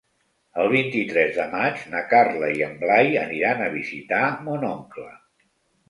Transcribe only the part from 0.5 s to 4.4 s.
El vint-i-tres de maig na Carla i en Blai aniran a visitar